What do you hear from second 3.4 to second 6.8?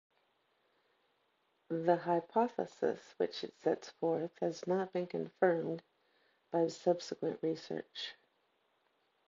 it sets forth has not been confirmed by